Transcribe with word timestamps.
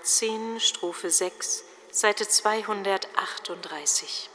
118, 0.00 0.58
Strophe 0.58 1.10
6, 1.10 1.64
Seite 1.90 2.26
238. 2.26 4.31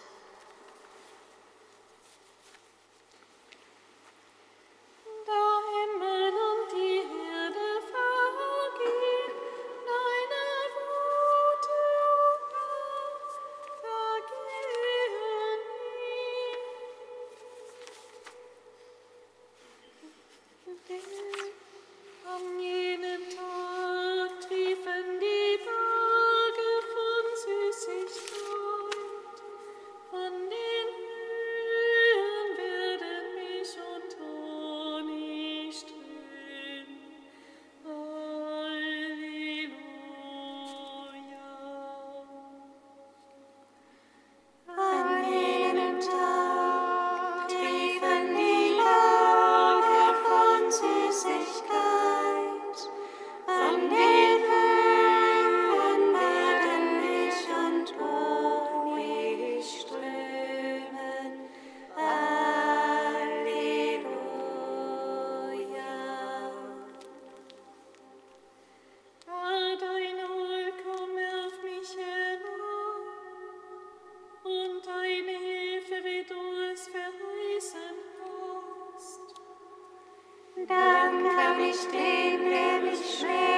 Dank 80.67 81.23
kann 81.23 81.61
ich 81.61 81.79
dem, 81.91 82.50
der 82.50 82.81
mich 82.81 83.19
schwer 83.19 83.56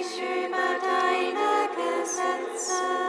ich 0.00 0.18
über 0.18 0.78
deine 0.80 1.68
Gesetze. 1.76 3.03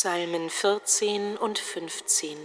Psalmen 0.00 0.48
14 0.48 1.36
und 1.36 1.58
15. 1.58 2.38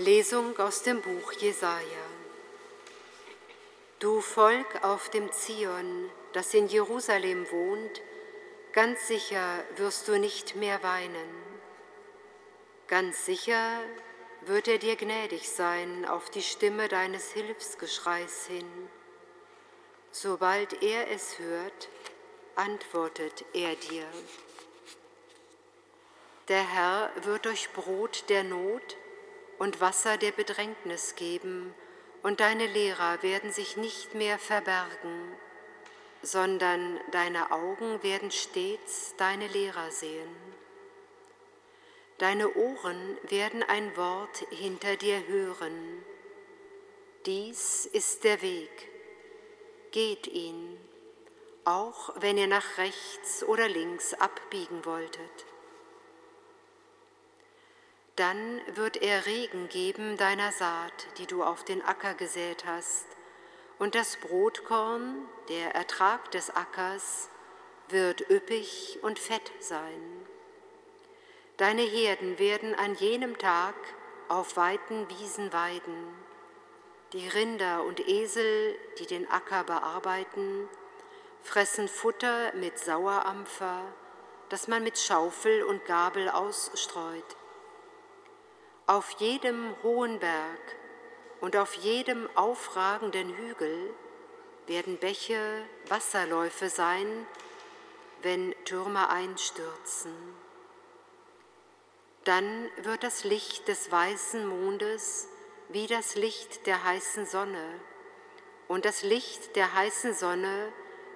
Lesung 0.00 0.58
aus 0.58 0.82
dem 0.82 1.02
Buch 1.02 1.32
Jesaja. 1.32 2.06
Du 3.98 4.22
Volk 4.22 4.82
auf 4.82 5.10
dem 5.10 5.30
Zion, 5.30 6.10
das 6.32 6.54
in 6.54 6.68
Jerusalem 6.68 7.46
wohnt, 7.50 8.00
ganz 8.72 9.08
sicher 9.08 9.62
wirst 9.76 10.08
du 10.08 10.18
nicht 10.18 10.56
mehr 10.56 10.82
weinen. 10.82 11.28
Ganz 12.86 13.26
sicher 13.26 13.80
wird 14.46 14.68
er 14.68 14.78
dir 14.78 14.96
gnädig 14.96 15.50
sein 15.50 16.06
auf 16.06 16.30
die 16.30 16.42
Stimme 16.42 16.88
deines 16.88 17.32
Hilfsgeschreis 17.32 18.46
hin. 18.46 18.88
Sobald 20.12 20.82
er 20.82 21.10
es 21.10 21.38
hört, 21.38 21.90
antwortet 22.56 23.44
er 23.52 23.74
dir. 23.74 24.06
Der 26.48 26.66
Herr 26.66 27.12
wird 27.22 27.46
euch 27.46 27.70
Brot 27.74 28.24
der 28.30 28.44
Not 28.44 28.96
und 29.60 29.78
Wasser 29.82 30.16
der 30.16 30.32
Bedrängnis 30.32 31.14
geben, 31.16 31.74
und 32.22 32.40
deine 32.40 32.66
Lehrer 32.66 33.22
werden 33.22 33.52
sich 33.52 33.76
nicht 33.76 34.14
mehr 34.14 34.38
verbergen, 34.38 35.34
sondern 36.22 36.98
deine 37.12 37.50
Augen 37.50 38.02
werden 38.02 38.30
stets 38.30 39.14
deine 39.16 39.46
Lehrer 39.48 39.90
sehen. 39.90 40.34
Deine 42.18 42.54
Ohren 42.54 43.18
werden 43.28 43.62
ein 43.62 43.96
Wort 43.96 44.38
hinter 44.50 44.96
dir 44.96 45.26
hören. 45.26 46.04
Dies 47.26 47.84
ist 47.86 48.24
der 48.24 48.40
Weg. 48.42 48.88
Geht 49.90 50.26
ihn, 50.26 50.78
auch 51.64 52.14
wenn 52.20 52.38
ihr 52.38 52.46
nach 52.46 52.78
rechts 52.78 53.44
oder 53.44 53.68
links 53.68 54.14
abbiegen 54.14 54.84
wolltet 54.86 55.49
dann 58.20 58.60
wird 58.74 58.98
er 58.98 59.24
Regen 59.24 59.70
geben 59.70 60.18
deiner 60.18 60.52
Saat, 60.52 60.92
die 61.16 61.26
du 61.26 61.42
auf 61.42 61.64
den 61.64 61.80
Acker 61.82 62.12
gesät 62.12 62.66
hast, 62.66 63.06
und 63.78 63.94
das 63.94 64.18
Brotkorn, 64.18 65.26
der 65.48 65.74
Ertrag 65.74 66.30
des 66.32 66.50
Ackers, 66.54 67.30
wird 67.88 68.28
üppig 68.28 68.98
und 69.00 69.18
fett 69.18 69.50
sein. 69.58 70.26
Deine 71.56 71.80
Herden 71.80 72.38
werden 72.38 72.74
an 72.74 72.94
jenem 72.96 73.38
Tag 73.38 73.74
auf 74.28 74.58
weiten 74.58 75.08
Wiesen 75.08 75.50
weiden. 75.54 76.14
Die 77.14 77.26
Rinder 77.26 77.84
und 77.84 78.06
Esel, 78.06 78.78
die 78.98 79.06
den 79.06 79.30
Acker 79.30 79.64
bearbeiten, 79.64 80.68
fressen 81.42 81.88
Futter 81.88 82.52
mit 82.54 82.78
Sauerampfer, 82.78 83.82
das 84.50 84.68
man 84.68 84.82
mit 84.82 84.98
Schaufel 84.98 85.62
und 85.62 85.86
Gabel 85.86 86.28
ausstreut. 86.28 87.39
Auf 88.90 89.12
jedem 89.20 89.76
hohen 89.84 90.18
Berg 90.18 90.76
und 91.40 91.54
auf 91.56 91.74
jedem 91.74 92.28
aufragenden 92.34 93.28
Hügel 93.36 93.94
werden 94.66 94.96
Bäche 94.96 95.64
Wasserläufe 95.86 96.68
sein, 96.68 97.24
wenn 98.22 98.52
Türme 98.64 99.08
einstürzen. 99.08 100.12
Dann 102.24 102.68
wird 102.82 103.04
das 103.04 103.22
Licht 103.22 103.68
des 103.68 103.92
weißen 103.92 104.44
Mondes 104.44 105.28
wie 105.68 105.86
das 105.86 106.16
Licht 106.16 106.66
der 106.66 106.82
heißen 106.82 107.26
Sonne, 107.26 107.80
und 108.66 108.84
das 108.84 109.04
Licht 109.04 109.54
der 109.54 109.72
heißen 109.72 110.14
Sonne 110.14 110.72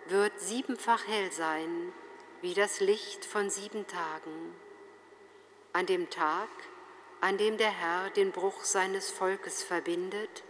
wird 0.06 0.38
siebenfach 0.38 1.08
hell 1.08 1.32
sein, 1.32 1.92
wie 2.40 2.54
das 2.54 2.78
Licht 2.78 3.24
von 3.24 3.50
sieben 3.50 3.84
Tagen. 3.88 4.54
An 5.72 5.86
dem 5.86 6.08
Tag, 6.08 6.48
an 7.24 7.38
dem 7.38 7.56
der 7.56 7.70
Herr 7.70 8.10
den 8.10 8.32
Bruch 8.32 8.64
seines 8.64 9.10
Volkes 9.10 9.62
verbindet 9.62 10.42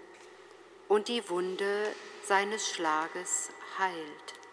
und 0.89 1.07
die 1.07 1.31
Wunde 1.31 1.87
seines 2.25 2.69
Schlages 2.69 3.51
heilt. 3.79 4.44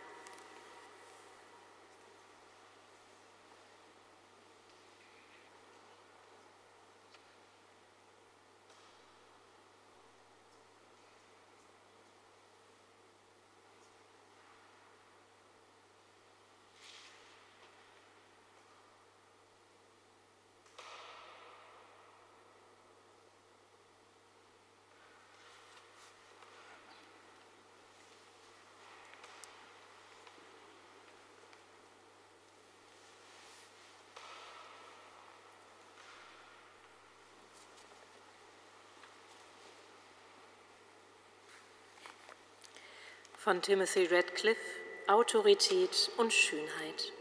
Von 43.43 43.59
Timothy 43.59 44.05
Radcliffe 44.05 44.61
Autorität 45.07 46.11
und 46.17 46.31
Schönheit. 46.31 47.11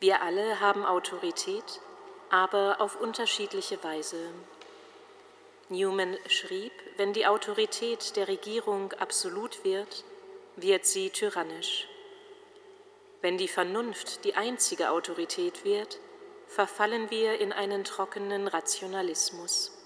Wir 0.00 0.20
alle 0.20 0.60
haben 0.60 0.84
Autorität, 0.84 1.80
aber 2.28 2.78
auf 2.78 3.00
unterschiedliche 3.00 3.82
Weise. 3.82 4.18
Newman 5.70 6.14
schrieb, 6.26 6.72
wenn 6.98 7.14
die 7.14 7.26
Autorität 7.26 8.16
der 8.16 8.28
Regierung 8.28 8.92
absolut 8.92 9.64
wird, 9.64 10.04
wird 10.56 10.84
sie 10.84 11.08
tyrannisch. 11.08 11.88
Wenn 13.22 13.38
die 13.38 13.48
Vernunft 13.48 14.26
die 14.26 14.34
einzige 14.34 14.90
Autorität 14.90 15.64
wird, 15.64 15.98
verfallen 16.48 17.10
wir 17.10 17.40
in 17.40 17.54
einen 17.54 17.82
trockenen 17.82 18.46
Rationalismus. 18.46 19.79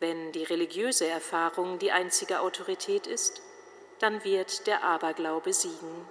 Wenn 0.00 0.32
die 0.32 0.44
religiöse 0.44 1.06
Erfahrung 1.06 1.78
die 1.78 1.92
einzige 1.92 2.40
Autorität 2.40 3.06
ist, 3.06 3.42
dann 3.98 4.24
wird 4.24 4.66
der 4.66 4.82
Aberglaube 4.82 5.52
siegen. 5.52 6.08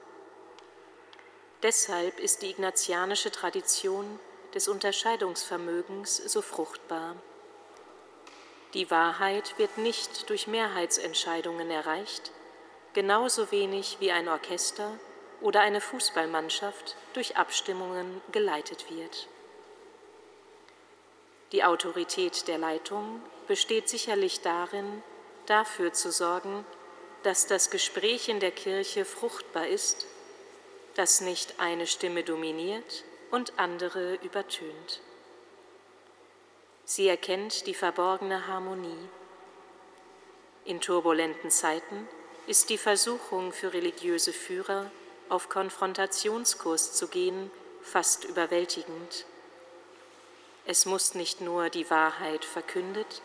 Deshalb 1.63 2.19
ist 2.19 2.43
die 2.43 2.51
ignatianische 2.51 3.31
Tradition 3.31 4.19
des 4.53 4.67
Unterscheidungsvermögens 4.67 6.17
so 6.17 6.43
fruchtbar. 6.43 7.15
Die 8.75 8.91
Wahrheit 8.91 9.57
wird 9.57 9.79
nicht 9.79 10.29
durch 10.29 10.45
Mehrheitsentscheidungen 10.45 11.71
erreicht, 11.71 12.31
genauso 12.93 13.51
wenig 13.51 13.97
wie 13.99 14.11
ein 14.11 14.29
Orchester 14.29 14.91
oder 15.41 15.61
eine 15.61 15.81
Fußballmannschaft 15.81 16.95
durch 17.13 17.37
Abstimmungen 17.37 18.21
geleitet 18.31 18.85
wird. 18.91 19.27
Die 21.51 21.63
Autorität 21.63 22.47
der 22.47 22.59
Leitung 22.59 23.21
besteht 23.49 23.89
sicherlich 23.89 24.41
darin, 24.41 25.01
dafür 25.47 25.91
zu 25.91 26.11
sorgen, 26.11 26.63
dass 27.23 27.47
das 27.47 27.71
Gespräch 27.71 28.29
in 28.29 28.39
der 28.39 28.51
Kirche 28.51 29.05
fruchtbar 29.05 29.67
ist, 29.67 30.05
dass 30.93 31.19
nicht 31.19 31.59
eine 31.59 31.87
Stimme 31.87 32.23
dominiert 32.23 33.03
und 33.31 33.53
andere 33.57 34.19
übertönt. 34.23 35.01
Sie 36.85 37.07
erkennt 37.07 37.65
die 37.65 37.73
verborgene 37.73 38.45
Harmonie. 38.45 39.09
In 40.63 40.79
turbulenten 40.79 41.49
Zeiten 41.49 42.07
ist 42.45 42.69
die 42.69 42.77
Versuchung 42.77 43.51
für 43.51 43.73
religiöse 43.73 44.31
Führer, 44.31 44.91
auf 45.27 45.49
Konfrontationskurs 45.49 46.93
zu 46.93 47.07
gehen, 47.07 47.49
fast 47.81 48.25
überwältigend. 48.25 49.25
Es 50.67 50.85
muss 50.85 51.15
nicht 51.15 51.41
nur 51.41 51.71
die 51.71 51.89
Wahrheit 51.89 52.45
verkündet, 52.45 53.23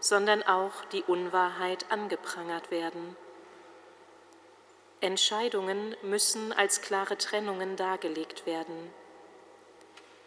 sondern 0.00 0.42
auch 0.42 0.84
die 0.92 1.02
Unwahrheit 1.02 1.90
angeprangert 1.90 2.70
werden. 2.70 3.16
Entscheidungen 5.00 5.94
müssen 6.02 6.52
als 6.52 6.80
klare 6.80 7.18
Trennungen 7.18 7.76
dargelegt 7.76 8.46
werden. 8.46 8.92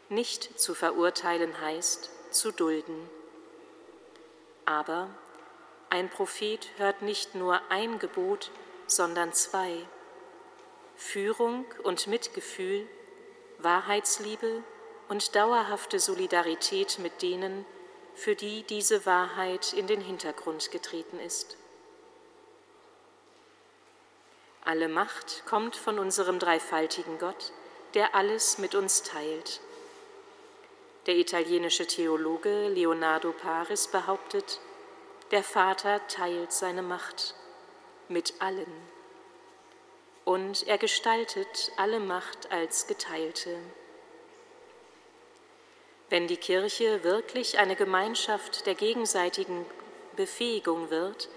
Nicht 0.10 0.60
zu 0.60 0.74
verurteilen 0.74 1.60
heißt 1.60 2.10
zu 2.32 2.52
dulden. 2.52 3.10
Aber 4.66 5.10
ein 5.90 6.10
Prophet 6.10 6.68
hört 6.78 7.02
nicht 7.02 7.34
nur 7.34 7.60
ein 7.70 7.98
Gebot, 7.98 8.52
sondern 8.86 9.34
zwei. 9.34 9.86
Führung 10.96 11.66
und 11.84 12.08
Mitgefühl, 12.08 12.88
Wahrheitsliebe 13.58 14.64
und 15.08 15.36
dauerhafte 15.36 16.00
Solidarität 16.00 17.00
mit 17.00 17.22
denen, 17.22 17.66
für 18.20 18.36
die 18.36 18.64
diese 18.64 19.06
Wahrheit 19.06 19.74
in 19.74 19.88
den 19.88 20.02
Hintergrund 20.02 20.72
getreten 20.72 21.20
ist. 21.20 21.58
Alle 24.64 24.90
Macht 24.90 25.46
kommt 25.46 25.76
von 25.76 25.98
unserem 25.98 26.38
dreifaltigen 26.38 27.18
Gott, 27.18 27.54
der 27.94 28.14
alles 28.14 28.58
mit 28.58 28.76
uns 28.76 29.04
teilt. 29.04 29.62
Der 31.06 31.16
italienische 31.16 31.88
Theologe 31.88 32.68
Leonardo 32.68 33.32
Paris 33.32 33.88
behauptet, 33.88 34.60
der 35.32 35.44
Vater 35.44 36.06
teilt 36.08 36.52
seine 36.52 36.82
Macht 36.82 37.36
mit 38.10 38.34
allen 38.40 38.72
und 40.26 40.68
er 40.68 40.78
gestaltet 40.78 41.72
alle 41.78 42.00
Macht 42.00 42.52
als 42.52 42.86
geteilte. 42.86 43.58
Wenn 46.10 46.28
die 46.28 46.38
Kirche 46.38 47.04
wirklich 47.04 47.60
eine 47.60 47.76
Gemeinschaft 47.76 48.66
der 48.66 48.74
gegenseitigen 48.74 49.66
Befähigung 50.16 50.90
wird, 50.90 51.30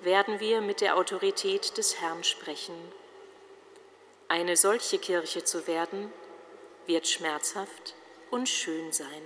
werden 0.00 0.40
wir 0.40 0.60
mit 0.60 0.80
der 0.80 0.96
Autorität 0.96 1.76
des 1.76 2.00
Herrn 2.00 2.24
sprechen. 2.24 2.74
Eine 4.28 4.56
solche 4.56 4.98
Kirche 4.98 5.44
zu 5.44 5.66
werden, 5.66 6.10
wird 6.86 7.06
schmerzhaft 7.06 7.94
und 8.30 8.48
schön 8.48 8.92
sein. 8.92 9.22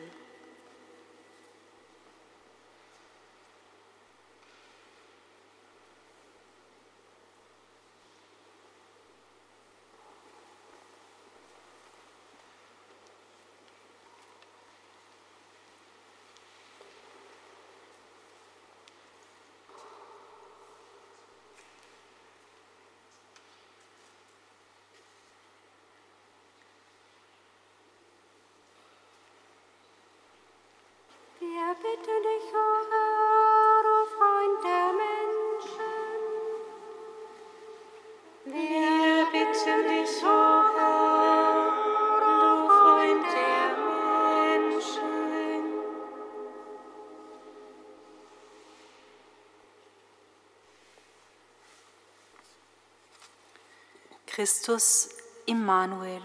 Christus 54.38 55.10
Immanuel, 55.46 56.22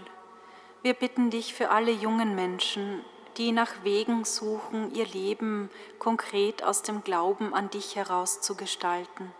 wir 0.82 0.94
bitten 0.94 1.30
dich 1.30 1.52
für 1.52 1.70
alle 1.70 1.90
jungen 1.90 2.34
Menschen, 2.34 3.04
die 3.36 3.52
nach 3.52 3.82
Wegen 3.82 4.24
suchen, 4.24 4.94
ihr 4.94 5.06
Leben 5.06 5.68
konkret 5.98 6.62
aus 6.62 6.82
dem 6.82 7.04
Glauben 7.04 7.52
an 7.52 7.70
dich 7.70 7.96
heraus 7.96 8.40
zu 8.40 8.54
gestalten. 8.54 9.32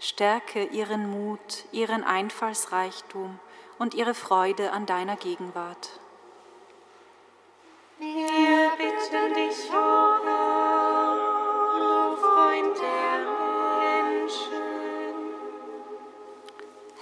Stärke 0.00 0.64
ihren 0.64 1.08
Mut, 1.10 1.64
ihren 1.70 2.02
Einfallsreichtum 2.02 3.38
und 3.78 3.94
ihre 3.94 4.14
Freude 4.14 4.72
an 4.72 4.86
deiner 4.86 5.14
Gegenwart. 5.16 6.00
Wir 7.98 8.72
bitten 8.76 9.34
dich, 9.34 9.70
O 9.70 9.76
oh 9.76 10.24
Herr, 10.24 11.16
Freund 12.16 12.76
der 12.78 13.18
Menschen. 14.10 14.62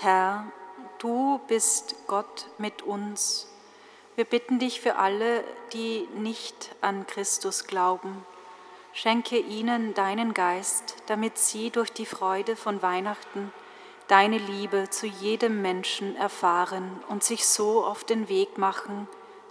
Herr, 0.01 0.53
Du 0.99 1.41
bist 1.47 1.95
Gott 2.09 2.47
mit 2.59 2.83
uns. 2.83 3.47
Wir 4.17 4.25
bitten 4.25 4.59
dich 4.59 4.81
für 4.81 4.97
alle, 4.97 5.45
die 5.73 6.09
nicht 6.17 6.75
an 6.81 7.07
Christus 7.07 7.69
glauben. 7.69 8.27
Schenke 9.01 9.39
ihnen 9.39 9.95
deinen 9.95 10.35
Geist, 10.35 10.97
damit 11.07 11.39
sie 11.39 11.71
durch 11.71 11.93
die 11.93 12.05
Freude 12.05 12.57
von 12.57 12.83
Weihnachten 12.83 13.53
deine 14.09 14.39
Liebe 14.39 14.91
zu 14.91 15.07
jedem 15.07 15.63
Menschen 15.63 16.17
erfahren 16.17 17.01
und 17.09 17.23
sich 17.23 17.47
so 17.47 17.85
auf 17.85 18.03
den 18.03 18.29
Weg 18.29 18.59
machen, 18.59 19.07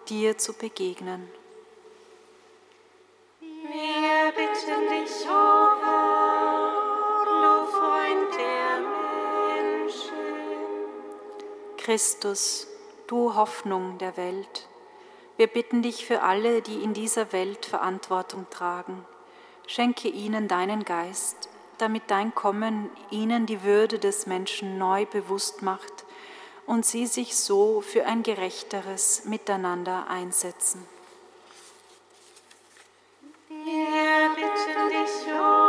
dir 0.10 0.38
zu 0.38 0.52
begegnen. 0.52 1.30
Wir 3.40 4.34
bitten 4.36 4.90
dich, 4.90 5.26
O 5.30 5.32
oh 5.32 5.70
Herr, 5.82 7.24
du 7.24 7.72
Freund 7.72 8.36
der 8.38 8.82
Christus, 11.78 12.68
du 13.08 13.34
Hoffnung 13.34 13.98
der 13.98 14.18
Welt, 14.18 14.68
wir 15.38 15.48
bitten 15.48 15.82
dich 15.82 16.06
für 16.06 16.22
alle, 16.22 16.62
die 16.62 16.84
in 16.84 16.94
dieser 16.94 17.32
Welt 17.32 17.66
Verantwortung 17.66 18.46
tragen. 18.50 19.06
Schenke 19.68 20.08
ihnen 20.08 20.48
deinen 20.48 20.86
Geist, 20.86 21.50
damit 21.78 22.04
dein 22.08 22.34
Kommen 22.34 22.90
ihnen 23.12 23.46
die 23.46 23.64
Würde 23.64 24.00
des 24.00 24.26
Menschen 24.26 24.78
neu 24.78 25.06
bewusst 25.06 25.62
macht 25.62 26.06
und 26.66 26.86
sie 26.86 27.06
sich 27.06 27.36
so 27.36 27.82
für 27.82 28.06
ein 28.06 28.24
gerechteres 28.24 29.26
Miteinander 29.26 30.08
einsetzen. 30.10 30.86
Wir 33.50 34.30
bitten 34.36 34.90
dich, 34.90 35.34
O 35.34 35.67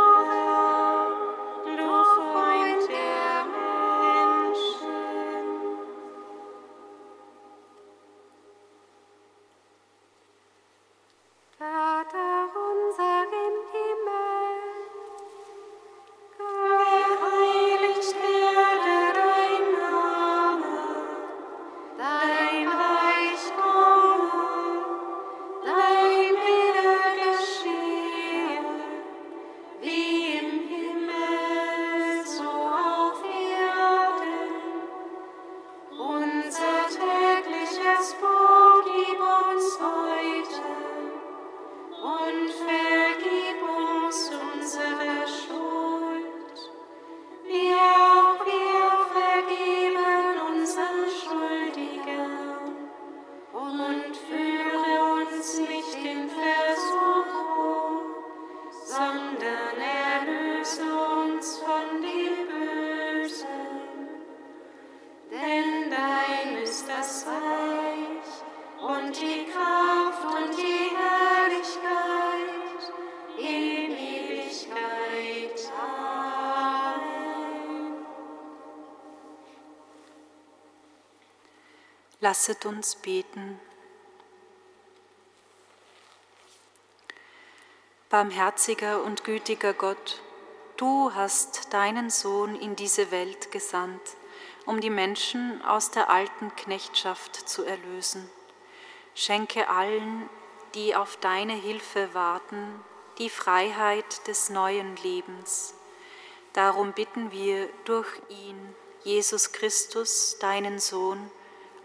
das 66.69 67.25
Reich 67.25 68.43
und 68.79 69.19
die 69.19 69.47
Kraft 69.51 70.23
und 70.23 70.55
die 70.55 70.91
Herrlichkeit 70.95 71.79
in 73.37 73.91
Ewigkeit. 73.91 75.71
Lasset 82.19 82.65
uns 82.65 82.95
beten. 82.97 83.59
Barmherziger 88.09 89.03
und 89.03 89.23
gütiger 89.23 89.73
Gott, 89.73 90.21
du 90.77 91.13
hast 91.15 91.73
deinen 91.73 92.11
Sohn 92.11 92.55
in 92.55 92.75
diese 92.75 93.09
Welt 93.09 93.51
gesandt, 93.51 94.01
um 94.69 94.81
die 94.81 94.91
Menschen 94.91 95.63
aus 95.63 95.89
der 95.89 96.11
alten 96.11 96.55
Knechtschaft 96.55 97.35
zu 97.49 97.65
erlösen. 97.65 98.29
Schenke 99.15 99.67
allen, 99.67 100.29
die 100.75 100.95
auf 100.95 101.17
deine 101.17 101.53
Hilfe 101.53 102.13
warten, 102.13 102.79
die 103.17 103.31
Freiheit 103.31 104.27
des 104.27 104.51
neuen 104.51 104.95
Lebens. 104.97 105.73
Darum 106.53 106.93
bitten 106.93 107.31
wir 107.31 107.67
durch 107.85 108.21
ihn, 108.29 108.75
Jesus 109.03 109.53
Christus, 109.53 110.37
deinen 110.37 110.77
Sohn, 110.77 111.31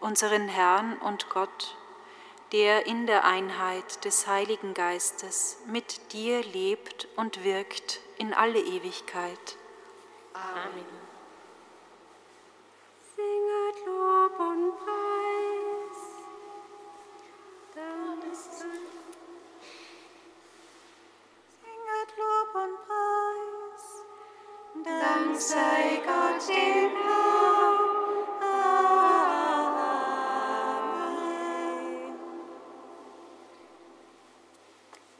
unseren 0.01 0.47
Herrn 0.47 0.99
und 0.99 1.31
Gott, 1.31 1.79
der 2.53 2.85
in 2.85 3.07
der 3.07 3.25
Einheit 3.25 4.05
des 4.05 4.27
Heiligen 4.27 4.75
Geistes 4.75 5.57
mit 5.67 6.13
dir 6.13 6.43
lebt 6.43 7.09
und 7.17 7.45
wirkt 7.45 8.01
in 8.19 8.35
alle 8.35 8.61
Ewigkeit. 8.61 9.57
Amen. 10.35 11.04
upon 14.35 14.73
high. 14.85 15.14